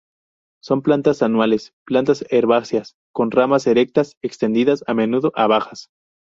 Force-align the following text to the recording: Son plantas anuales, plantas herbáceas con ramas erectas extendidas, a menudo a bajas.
Son 0.63 0.81
plantas 0.81 1.21
anuales, 1.21 1.75
plantas 1.85 2.25
herbáceas 2.31 2.95
con 3.13 3.29
ramas 3.29 3.67
erectas 3.67 4.17
extendidas, 4.23 4.83
a 4.87 4.95
menudo 4.95 5.31
a 5.35 5.45
bajas. 5.45 5.91